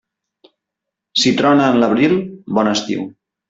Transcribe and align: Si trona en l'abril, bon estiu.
Si 1.25 1.35
trona 1.43 1.69
en 1.75 1.79
l'abril, 1.85 2.19
bon 2.59 2.75
estiu. 2.77 3.09